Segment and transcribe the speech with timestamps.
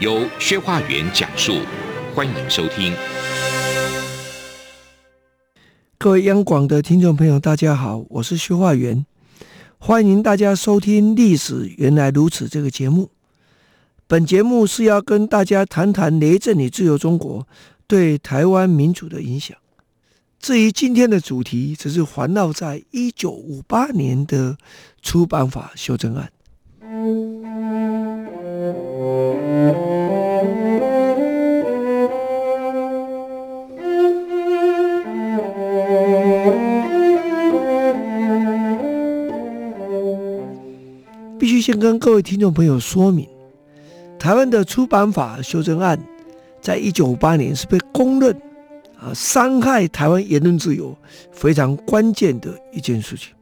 [0.00, 1.58] 由薛化元讲述，
[2.14, 2.94] 欢迎收听。
[5.98, 9.04] 各位央广的听众朋友，大家好，我是薛化元，
[9.76, 13.10] 欢迎大家收听《历史原来如此》这个节目。
[14.06, 17.48] 本节目是要跟大家谈谈雷震与自由中国
[17.88, 19.56] 对台湾民主的影响。
[20.38, 24.56] 至于今天的主题，则是环绕在一九五八年的
[25.02, 26.30] 出版法修正案。
[42.08, 43.28] 各位听众朋友说明，
[44.18, 46.02] 台湾的出版法修正案，
[46.58, 48.34] 在一九五八年是被公认
[48.98, 50.96] 啊伤害台湾言论自由
[51.32, 53.34] 非常关键的一件事情。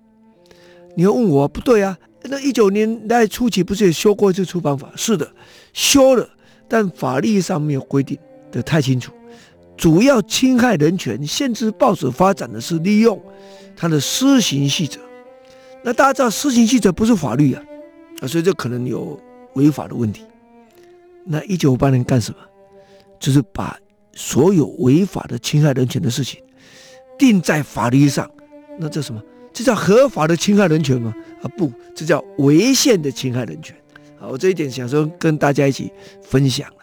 [0.96, 1.96] 你要问我不对啊？
[2.22, 4.90] 那一九年代初期不是也修过一次出版法？
[4.96, 5.30] 是的，
[5.72, 6.28] 修了，
[6.66, 8.18] 但法律上没有规定
[8.50, 9.12] 的太清楚。
[9.76, 13.22] 主要侵害人权、限制报纸发展的是利用
[13.76, 14.98] 它的施行细则。
[15.84, 17.62] 那大家知道，施行细则不是法律啊。
[18.20, 19.20] 啊，所以这可能有
[19.54, 20.24] 违法的问题。
[21.24, 22.38] 那一九五八年干什么？
[23.18, 23.78] 就是把
[24.14, 26.42] 所有违法的侵害人权的事情
[27.18, 28.30] 定在法律上。
[28.78, 29.22] 那这什么？
[29.52, 31.14] 这叫合法的侵害人权吗？
[31.42, 33.76] 啊，不，这叫违宪的侵害人权。
[34.18, 36.76] 好，我这一点想说跟大家一起分享了。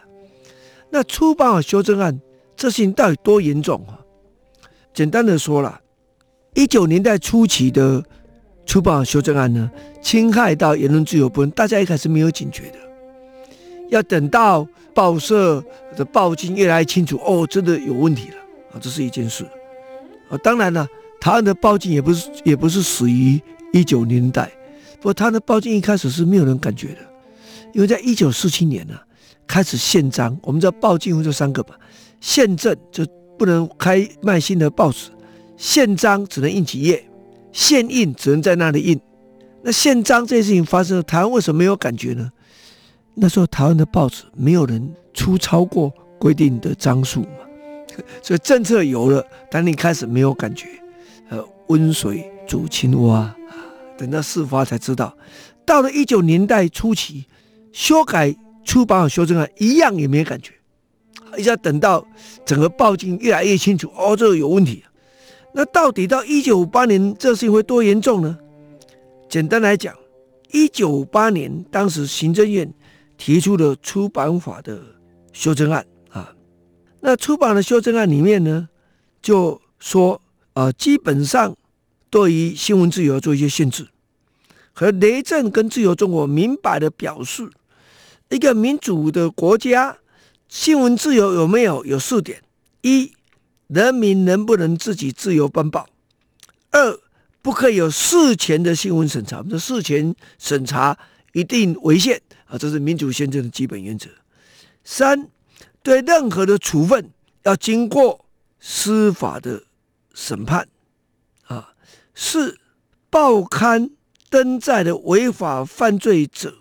[0.89, 2.19] 那出版法修正案
[2.55, 3.99] 这事情到底多严重啊？
[4.93, 5.79] 简单的说了，
[6.53, 8.03] 一九年代初期的。
[8.65, 9.69] 出版修正案呢，
[10.01, 12.77] 侵害到言论自由部分，大家一开始没有警觉的，
[13.89, 15.63] 要等到报社
[15.95, 18.35] 的报径越来越清楚，哦，真的有问题了
[18.73, 19.45] 啊，这是一件事
[20.29, 20.37] 啊。
[20.43, 20.87] 当然了，
[21.19, 23.39] 台湾的报径也不是也不是始于
[23.73, 24.49] 一九年代，
[24.97, 26.99] 不过他的报径一开始是没有人感觉的，
[27.73, 28.93] 因为在一九四七年呢、
[29.45, 31.77] 开始宪章，我们知道报径会这三个吧，
[32.21, 33.05] 宪政就
[33.37, 35.09] 不能开卖新的报纸，
[35.57, 37.03] 宪章只能印几页。
[37.53, 38.99] 现印只能在那里印，
[39.61, 42.29] 那宪章这件事情发生了，台湾为什么没有感觉呢？
[43.13, 47.45] 那时候台湾的报纸没有人出超过规定的张数嘛，
[48.23, 50.67] 所以政策有了，但你开始没有感觉。
[51.29, 53.33] 呃，温水煮青蛙，
[53.97, 55.15] 等到事发才知道。
[55.63, 57.25] 到了一九年代初期，
[57.71, 58.35] 修改
[58.65, 60.53] 出版和修正案一样也没感觉，
[61.37, 62.05] 一下等到
[62.43, 64.83] 整个报径越来越清楚，哦，这个有问题。
[65.55, 68.37] 那到底到一九五八年这事情会多严重呢？
[69.29, 69.95] 简单来讲，
[70.51, 72.73] 一九五八年当时行政院
[73.17, 74.81] 提出了出版法的
[75.31, 76.33] 修正案啊，
[77.01, 78.67] 那出版的修正案里面呢，
[79.21, 80.19] 就说
[80.53, 81.55] 啊，基本上
[82.09, 83.87] 对于新闻自由做一些限制，
[84.71, 87.47] 和雷震跟自由中国明白的表示，
[88.29, 89.97] 一个民主的国家
[90.47, 91.85] 新闻自由有没有？
[91.85, 92.41] 有四点：
[92.81, 93.13] 一。
[93.67, 95.87] 人民能不能自己自由颁报？
[96.71, 96.99] 二，
[97.41, 100.97] 不可以有事前的新闻审查，我们说事前审查
[101.33, 104.09] 一定违宪啊，这是民主宪政的基本原则。
[104.83, 105.29] 三，
[105.81, 107.11] 对任何的处分
[107.43, 108.25] 要经过
[108.59, 109.63] 司法的
[110.13, 110.67] 审判
[111.45, 111.73] 啊。
[112.13, 112.59] 四，
[113.09, 113.91] 报刊
[114.29, 116.55] 登载的违法犯罪者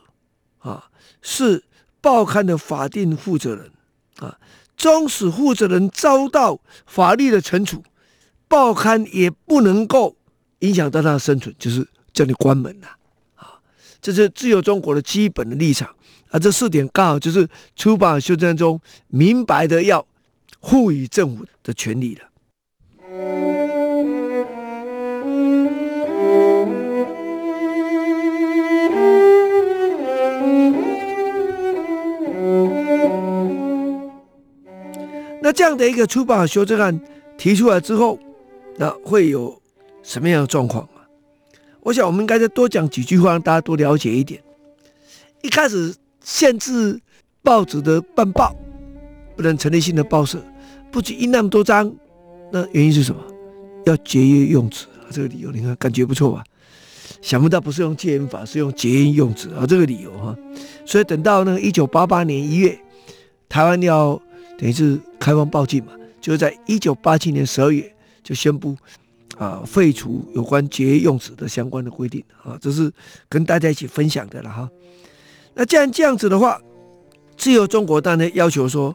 [0.59, 1.65] 啊，是
[2.01, 3.73] 报刊的法定负责人
[4.19, 4.39] 啊。
[4.82, 7.84] 纵使负责人遭到法律的惩处，
[8.48, 10.16] 报刊也不能够
[10.59, 12.88] 影响到他的生存，就是叫你关门了！
[13.37, 13.60] 啊，
[14.00, 15.94] 这是自由中国的基本的立场
[16.31, 16.38] 啊。
[16.40, 20.05] 这四点刚好就是出版修正中明白的要
[20.61, 23.62] 赋予政府的权利了。
[35.43, 36.99] 那这样的一个出版修正案
[37.37, 38.19] 提出来之后，
[38.77, 39.61] 那会有
[40.03, 41.03] 什么样的状况啊？
[41.81, 44.41] 我想我们应该再多讲几句话，让大家多了解一点。
[45.43, 45.93] 一开始
[46.23, 47.00] 限制
[47.43, 48.55] 报纸的办报，
[49.37, 50.41] 不能成立新的报社，
[50.93, 51.93] 不止印那么多张，
[52.53, 53.21] 那原因是什么？
[53.85, 56.45] 要节约用纸啊，这个理由你看感觉不错吧？
[57.21, 60.37] 想不到不是用戒烟法，是用节约用纸啊，这个理由哈。
[60.87, 62.79] 所以等到那个一九八八年一月。
[63.49, 64.19] 台湾要
[64.62, 67.93] 等于是开放报禁嘛，就是在一九八七年十二月
[68.23, 68.76] 就宣布
[69.37, 72.88] 啊废除有关节约用纸的相关的规定啊，这是
[73.29, 74.70] 跟大家一起分享的了哈。
[75.53, 76.61] 那既然这样子的话，
[77.37, 78.94] 自由中国当然要求说，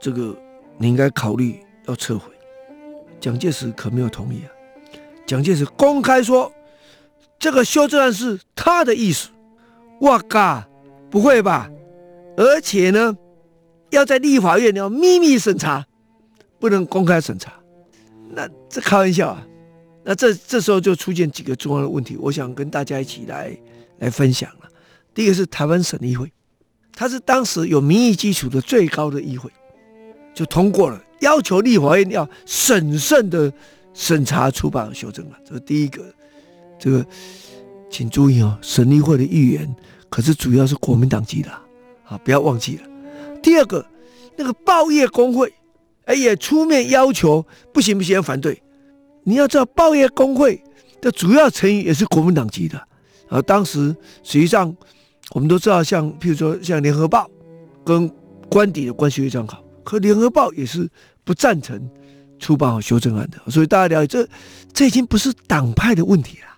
[0.00, 0.36] 这个
[0.78, 2.28] 你应该考虑要撤回。
[3.20, 4.50] 蒋介石可没有同意啊，
[5.24, 6.52] 蒋介石公开说，
[7.38, 9.28] 这个修正案是他的意思。
[10.00, 10.68] 哇嘎，
[11.08, 11.70] 不会吧？
[12.36, 13.16] 而且呢，
[13.94, 15.86] 要在立法院要秘密审查，
[16.58, 17.52] 不能公开审查。
[18.30, 19.46] 那这开玩笑啊？
[20.04, 23.56] 那这这时候就出现几个重要的问题，我想跟大家一起来
[23.98, 24.68] 来分享了。
[25.14, 26.30] 第一个是台湾省议会，
[26.92, 29.50] 它是当时有民意基础的最高的议会，
[30.34, 33.50] 就通过了，要求立法院要审慎的
[33.94, 35.40] 审查出版和修正案。
[35.46, 36.02] 这是第一个，
[36.78, 37.06] 这个
[37.88, 39.74] 请注意哦，省议会的议员
[40.10, 41.50] 可是主要是国民党籍的
[42.04, 42.93] 啊，不要忘记了。
[43.44, 43.86] 第二个，
[44.36, 45.54] 那个报业工会，
[46.06, 48.60] 哎也出面要求，不行不行，反对。
[49.22, 50.60] 你要知道，报业工会
[51.00, 52.82] 的主要成员也是国民党籍的，
[53.28, 53.94] 而当时
[54.24, 54.74] 实际上。
[55.30, 57.28] 我们都知道，像譬如说，像联合报
[57.82, 58.08] 跟
[58.50, 60.86] 官邸的关系非常好，可联合报也是
[61.24, 61.90] 不赞成
[62.38, 63.50] 出版和修正案的。
[63.50, 64.28] 所以大家了解，这
[64.74, 66.48] 这已经不是党派的问题了，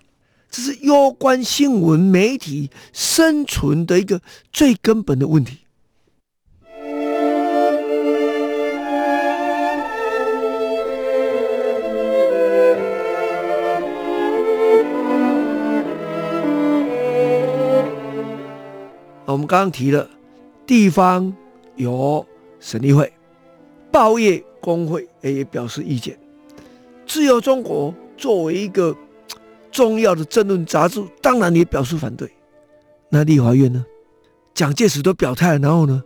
[0.50, 4.21] 这是攸关新闻媒体生存的一个
[4.53, 5.59] 最根本的问题。
[19.37, 20.09] 我们刚刚提了，
[20.67, 21.31] 地方
[21.75, 22.27] 有
[22.59, 23.12] 省立会，
[23.93, 26.19] 报业工会也表示意见。
[27.06, 28.97] 自由中国作为一个
[29.71, 32.33] 重要的政论杂志，当然也表示反对。
[33.11, 33.85] 那立法院呢？
[34.55, 36.03] 蒋介石都表态，然后呢？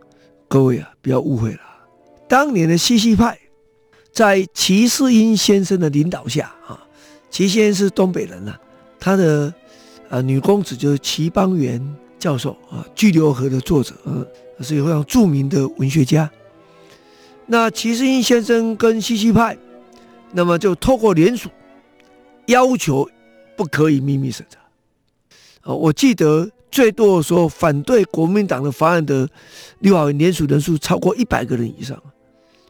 [0.49, 1.61] 各位啊，不要误会了。
[2.27, 3.39] 当年的西西派，
[4.11, 6.85] 在齐世英先生的领导下啊，
[7.29, 8.59] 齐先生是东北人呐、
[8.99, 9.53] 他的
[10.09, 11.81] 呃女公子就是齐邦媛。
[12.21, 14.23] 教授啊，《巨流河》的作者，呃，
[14.63, 16.29] 是一个非常著名的文学家。
[17.47, 19.57] 那齐世英先生跟西西派，
[20.31, 21.49] 那么就透过联署，
[22.45, 23.09] 要求
[23.57, 24.59] 不可以秘密审查。
[25.61, 29.27] 啊，我记得最多的时候，反对国民党的法案的
[29.79, 31.99] 立法院联署人数超过一百个人以上。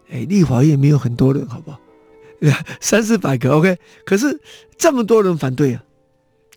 [0.10, 1.78] 哎，立法院没有很多人，好不好？
[2.80, 3.78] 三四百个，OK。
[4.06, 4.40] 可是
[4.78, 5.84] 这么多人反对啊，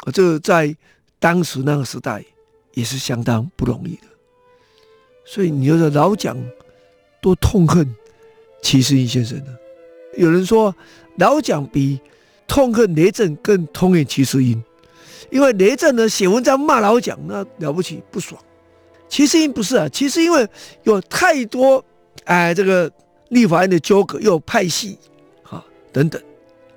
[0.07, 0.75] 我就在
[1.19, 2.25] 当时那个时代。
[2.75, 4.03] 也是相当不容易的，
[5.25, 6.37] 所以你就是老蒋
[7.23, 7.89] 多痛恨
[8.63, 9.57] 齐世英先生呢？
[10.17, 10.75] 有人说
[11.17, 12.01] 老蒋比
[12.47, 14.63] 痛恨雷震更痛恨齐世英，
[15.31, 18.41] 因为雷震呢写文章骂老蒋，那了不起不爽。
[19.09, 20.47] 齐世英不是啊，其实因为
[20.83, 21.85] 有太多
[22.25, 22.91] 哎这个
[23.29, 24.99] 立法院的纠葛，又有派系
[25.45, 26.21] 啊等等，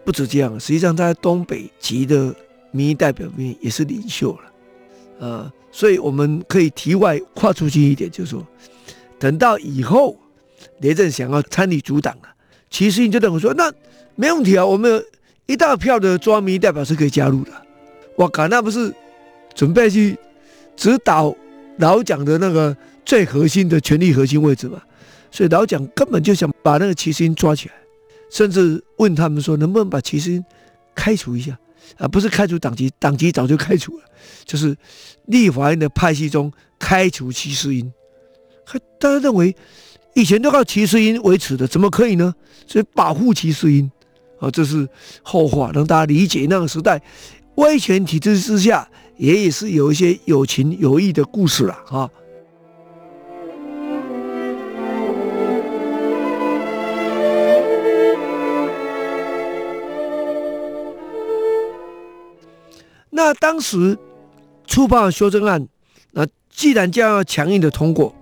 [0.06, 2.36] 不止这样，实际上他在东北籍的
[2.72, 4.38] 民意代表里面也是领袖
[5.20, 5.54] 了，啊。
[5.72, 8.46] 所以我们可以题外跨出去一点，就是说，
[9.20, 10.18] 等到以后
[10.80, 12.30] 雷震想要参与组党了，
[12.70, 13.72] 齐世英就等于说，那
[14.16, 15.04] 没问题啊，我们有
[15.46, 17.52] 一大票的中央民代表是可以加入的。
[18.16, 18.94] 我靠，那不是
[19.54, 20.18] 准备去
[20.76, 21.36] 指导
[21.78, 22.76] 老蒋的那个
[23.06, 24.82] 最核心的权力核心位置嘛？
[25.30, 27.76] 所以老蒋根本就想把那个齐世英抓起来，
[28.32, 30.44] 甚至问他们说，能不能把齐世英
[30.96, 31.58] 开除一下？
[31.96, 34.04] 啊，不是开除党籍，党籍早就开除了，
[34.46, 34.76] 就是
[35.26, 37.92] 立法院的派系中开除齐世英。
[39.00, 39.56] 大家认为
[40.14, 42.34] 以前都靠齐世英维持的，怎么可以呢？
[42.66, 43.90] 所以保护齐世英
[44.40, 44.88] 啊，这是
[45.22, 47.02] 后话，让大家理解那个时代
[47.56, 52.10] 威权体制之下，也也是有一些有情有义的故事了啊。
[63.18, 63.98] 那当时
[64.68, 65.68] 出版修正案，
[66.12, 68.16] 那既然将要强硬的通过，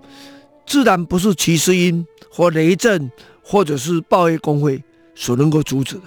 [0.66, 3.10] 自然不是齐世英或雷震
[3.42, 4.82] 或者是报业工会
[5.14, 6.04] 所能够阻止的，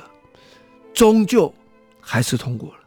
[0.91, 1.53] 终究
[2.01, 2.79] 还是通过了。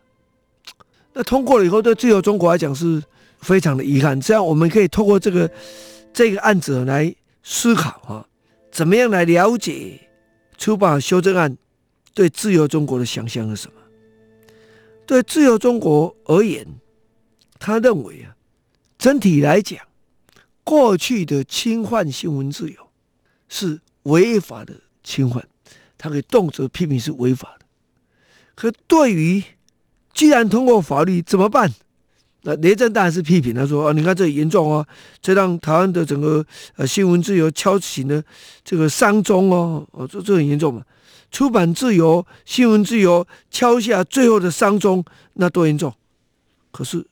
[1.12, 3.00] 那通过了以后，对自由中国来讲是
[3.38, 4.20] 非常的遗憾。
[4.20, 5.48] 这样我们可以透过这个
[6.12, 8.26] 这个案子来思考啊，
[8.72, 10.00] 怎么样来了解
[10.58, 11.56] 出版修正案
[12.12, 13.74] 对自由中国的想象是什么？
[15.06, 16.66] 对自由中国而言，
[17.58, 18.36] 他认为啊，
[18.98, 19.78] 整体来讲，
[20.64, 22.88] 过去的侵犯新闻自由
[23.48, 25.46] 是违法的侵犯，
[25.98, 27.66] 他可以动辄批评是违法的。
[28.54, 29.42] 可对于
[30.12, 31.72] 既然通过法律怎么办？
[32.44, 34.84] 那雷震当然是批评，他说啊，你看这严重啊，
[35.20, 36.44] 这让台湾的整个
[36.74, 38.22] 呃新闻自由敲起了
[38.64, 40.82] 这个丧钟哦，哦，这这很严重嘛。
[41.32, 45.92] 出版自由、新闻自由敲下最后的丧钟，那多严重？
[46.70, 47.06] 可是，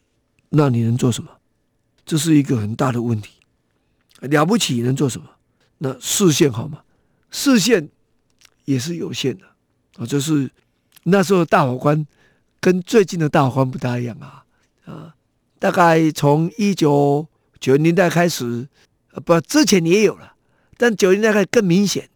[0.50, 1.31] 那你能做什么？
[2.05, 3.33] 这是一个很大的问题。
[4.21, 5.27] 了不起能做什么？
[5.79, 6.83] 那视线好吗？
[7.31, 7.89] 视线
[8.67, 9.47] 也是有限的
[9.97, 10.05] 啊。
[10.05, 10.50] 就是
[11.05, 12.07] 那时候的大法官
[12.61, 14.45] 跟最近的大法官不大一样啊
[14.85, 15.15] 啊。
[15.59, 17.27] 大概从一九
[17.59, 18.69] 九零年代开始，
[19.25, 20.35] 不，之前也有了，
[20.77, 22.10] 但九零年代更明显。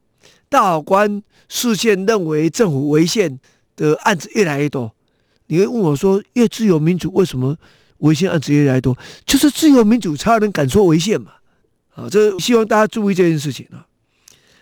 [0.54, 3.40] 大法官视线认为政府违宪
[3.74, 4.94] 的案子越来越多。
[5.48, 7.56] 你会问我说，越自由民主为什么
[7.98, 8.96] 违宪案子越来越多？
[9.26, 11.32] 就是自由民主才有人敢说违宪嘛。
[11.96, 13.84] 啊，这希望大家注意这件事情啊。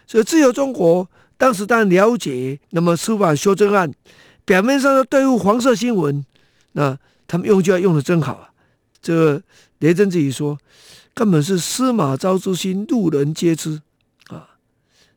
[0.06, 1.06] 所以自由中国
[1.36, 3.92] 当时当然了解，那么司法修正案
[4.46, 6.24] 表面上的对付黄色新闻，
[6.72, 8.48] 那他们用就要用的真好啊。
[9.02, 9.42] 这个
[9.80, 10.56] 雷震自己说，
[11.12, 13.82] 根本是司马昭之心，路人皆知。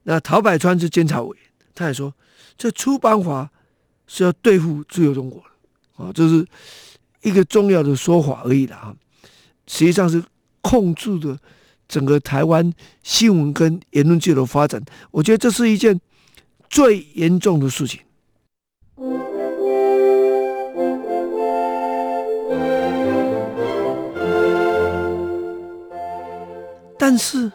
[0.08, 2.14] 那陶百川是监察委员，他也说，
[2.58, 3.50] 这出版法
[4.08, 6.46] 是要对付自由中国的啊，这是
[7.24, 8.96] 一个重要的说法而已的啊。
[9.66, 10.24] 实际上是
[10.62, 11.38] 控制的
[11.88, 12.72] 整个台湾
[13.02, 16.00] 新闻跟言论自由的发展，我觉得这是一件
[16.70, 18.02] 最严重的事情。
[26.98, 27.52] 但是，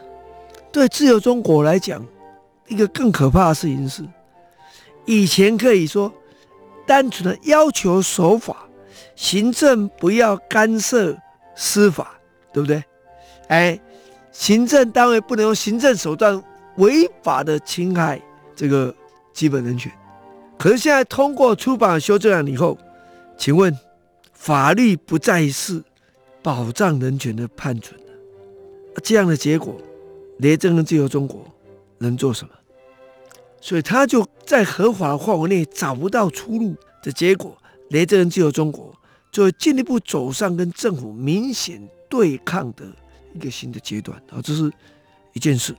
[0.71, 2.05] 对自由中国来讲，
[2.71, 4.01] 一个更可怕的事情是，
[5.05, 6.11] 以前可以说
[6.87, 8.55] 单纯的要求守法，
[9.13, 11.15] 行政不要干涉
[11.53, 12.17] 司法，
[12.53, 12.81] 对不对？
[13.49, 13.77] 哎，
[14.31, 16.41] 行政单位不能用行政手段
[16.77, 18.21] 违法的侵害
[18.55, 18.95] 这个
[19.33, 19.91] 基本人权。
[20.57, 22.77] 可是现在通过出版修正案以后，
[23.37, 23.77] 请问
[24.31, 25.83] 法律不再是
[26.41, 28.07] 保障人权的判准了。
[29.03, 29.75] 这样的结果，
[30.37, 31.45] 雷震跟自由中国
[31.97, 32.53] 能做什么？
[33.61, 37.57] 所以他就在合法的范围内找不到出路的结果，
[37.91, 38.93] 雷震跟自由中国
[39.31, 42.83] 就会进一步走上跟政府明显对抗的
[43.33, 44.69] 一个新的阶段啊，这是
[45.33, 45.73] 一件事。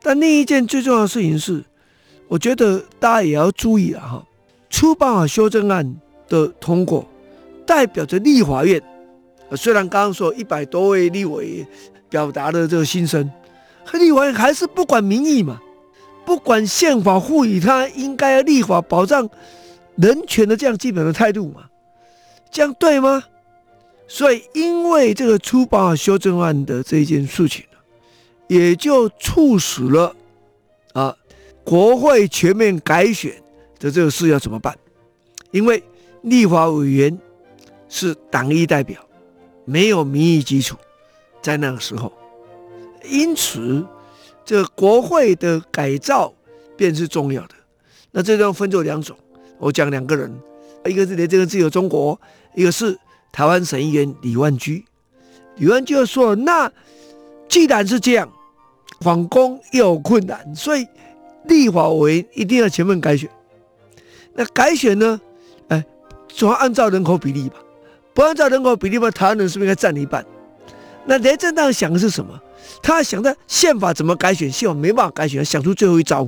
[0.00, 1.64] 但另一件最重要的事情是，
[2.28, 4.24] 我觉得大家也要注意了哈，
[4.70, 5.96] 出版法修正案
[6.28, 7.08] 的通过，
[7.66, 8.80] 代表着立法院，
[9.56, 11.66] 虽然刚刚说一百多位立委。
[12.08, 13.28] 表达的这个心声，
[13.94, 15.60] 立法院还是不管民意嘛，
[16.26, 19.30] 不管宪法赋予他应该要立法保障
[19.94, 21.70] 人权的这样基本的态度嘛，
[22.50, 23.22] 这样对吗？
[24.08, 27.64] 所以因为这个出版修正案的这件事情，
[28.48, 30.14] 也就促使了
[30.92, 31.16] 啊
[31.64, 33.32] 国会全面改选
[33.78, 34.76] 的这个事要怎么办？
[35.52, 35.82] 因为
[36.22, 37.18] 立法委员
[37.88, 39.00] 是党意代表，
[39.64, 40.76] 没有民意基础。
[41.40, 42.12] 在那个时候，
[43.08, 43.86] 因此，
[44.46, 46.32] 这国会的改造
[46.76, 47.54] 便是重要的。
[48.12, 49.14] 那这段分作两种，
[49.58, 50.32] 我讲两个人，
[50.86, 52.18] 一个是雷震自由中国，
[52.54, 52.96] 一个是
[53.32, 54.84] 台湾省议员李万居。
[55.56, 56.70] 李万居就说：“那
[57.48, 58.32] 既然是这样，
[59.00, 60.86] 反攻又有困难，所以
[61.46, 63.28] 立法委员一定要全面改选。
[64.34, 65.20] 那改选呢？
[65.68, 65.84] 哎，
[66.28, 67.56] 总要按照人口比例吧？
[68.14, 70.24] 不按照人口比例吧，台湾人是不是应该占一半？”
[71.04, 72.40] 那雷震当想的是什么？
[72.82, 76.26] 他想着宪法怎么改选，宪法没办法改选，想出最后一招，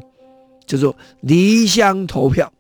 [0.67, 2.53] 叫做离乡投票。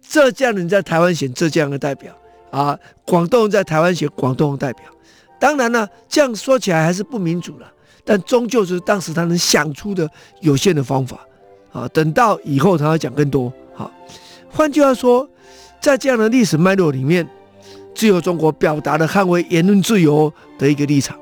[0.00, 2.12] 浙江人在台湾选浙江的代表
[2.50, 4.84] 啊，广东人在台湾选广东的代表。
[5.38, 7.72] 当然呢，这样说起来还是不民主了，
[8.04, 10.10] 但终究是当时他能想出的
[10.40, 11.20] 有限的方法
[11.72, 11.88] 啊。
[11.88, 13.52] 等到以后他要讲更多。
[13.72, 13.90] 好，
[14.50, 15.28] 换句话说，
[15.80, 17.26] 在这样的历史脉络里面，
[17.94, 21.16] 自由中国表达了捍卫言论自由的一个立场。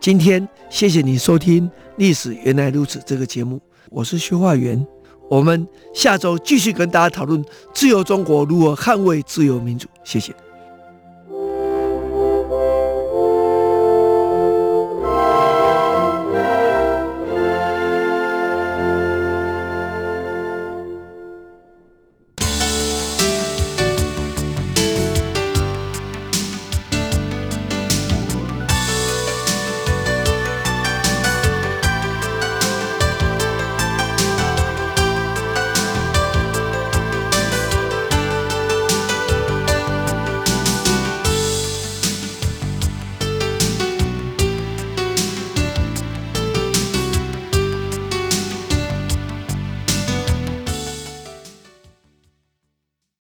[0.00, 4.82] 今天谢谢你收听《历史原来如此》这个节目，我是薛化元，
[5.28, 10.34] 我们下周继续跟大家讨论自由中国如何捍卫自由民主，谢谢。